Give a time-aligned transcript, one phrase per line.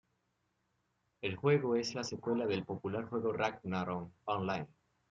[1.21, 4.67] El juego es la secuela del popular juego Ragnarok Online.